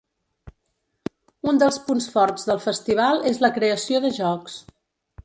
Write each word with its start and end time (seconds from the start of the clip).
Un 1.51 1.61
dels 1.63 1.77
punts 1.89 2.07
forts 2.15 2.47
del 2.53 2.61
festival 2.63 3.21
és 3.33 3.41
la 3.47 3.55
creació 3.59 4.01
de 4.07 4.13
jocs. 4.21 4.57